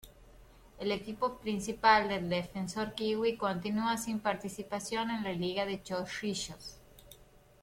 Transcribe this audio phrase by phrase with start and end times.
[0.79, 6.79] El equipo principal del Defensor Kiwi, continua sin participación en la liga de Chorrillos.